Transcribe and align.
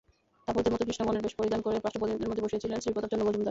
তাপসদের 0.45 0.73
মত 0.73 0.81
কৃষ্ণবর্ণের 0.87 1.23
বেশ 1.25 1.33
পরিধান 1.39 1.59
করিয়া 1.65 1.81
প্রাচ্য 1.83 1.97
প্রতিনিধিদের 2.01 2.29
মধ্যে 2.29 2.43
বসিয়াছিলেন 2.45 2.81
শ্রীপ্রতাপচন্দ্র 2.83 3.25
মজুমদার। 3.27 3.49